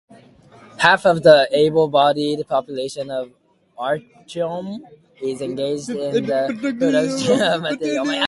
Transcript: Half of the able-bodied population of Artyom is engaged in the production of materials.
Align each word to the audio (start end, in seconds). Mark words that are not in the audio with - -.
Half 0.79 1.05
of 1.05 1.21
the 1.21 1.47
able-bodied 1.51 2.47
population 2.47 3.11
of 3.11 3.33
Artyom 3.77 4.79
is 5.21 5.41
engaged 5.43 5.89
in 5.89 6.25
the 6.25 6.57
production 6.79 7.39
of 7.39 7.61
materials. 7.61 8.11